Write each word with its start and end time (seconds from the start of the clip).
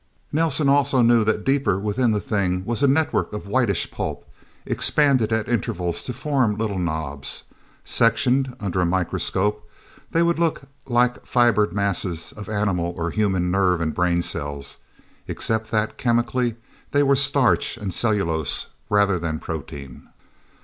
Nelsen 0.31 0.67
also 0.67 1.03
knew 1.03 1.23
that 1.25 1.43
deeper 1.43 1.77
within 1.79 2.09
the 2.11 2.19
thing 2.19 2.65
was 2.65 2.81
a 2.81 2.87
network 2.87 3.31
of 3.33 3.45
whitish 3.45 3.91
pulp, 3.91 4.27
expanded 4.65 5.31
at 5.31 5.47
intervals 5.47 6.01
to 6.05 6.11
form 6.11 6.57
little 6.57 6.79
knobs. 6.79 7.43
Sectioned, 7.85 8.55
under 8.59 8.81
a 8.81 8.85
microscope, 8.87 9.69
they 10.09 10.23
would 10.23 10.39
look 10.39 10.63
like 10.87 11.23
fibred 11.23 11.71
masses 11.71 12.31
of 12.31 12.49
animal 12.49 12.95
or 12.97 13.11
human 13.11 13.51
nerve 13.51 13.79
and 13.79 13.93
brain 13.93 14.23
cells, 14.23 14.77
except 15.27 15.69
that, 15.69 15.97
chemically, 15.99 16.55
they 16.93 17.03
were 17.03 17.15
starch 17.15 17.77
and 17.77 17.93
cellulose 17.93 18.71
rather 18.89 19.19
than 19.19 19.37
protein. 19.37 20.07